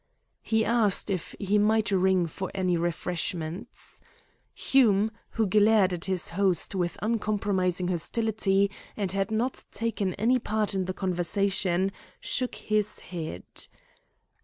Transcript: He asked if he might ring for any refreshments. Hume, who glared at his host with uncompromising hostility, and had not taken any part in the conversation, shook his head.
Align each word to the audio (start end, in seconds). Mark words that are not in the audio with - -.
He 0.41 0.65
asked 0.65 1.11
if 1.11 1.35
he 1.37 1.59
might 1.59 1.91
ring 1.91 2.25
for 2.25 2.49
any 2.55 2.75
refreshments. 2.75 4.01
Hume, 4.51 5.11
who 5.33 5.45
glared 5.45 5.93
at 5.93 6.05
his 6.05 6.29
host 6.29 6.73
with 6.73 6.97
uncompromising 7.03 7.87
hostility, 7.89 8.71
and 8.97 9.11
had 9.11 9.29
not 9.29 9.63
taken 9.71 10.15
any 10.15 10.39
part 10.39 10.73
in 10.73 10.85
the 10.85 10.95
conversation, 10.95 11.91
shook 12.19 12.55
his 12.55 12.97
head. 12.97 13.45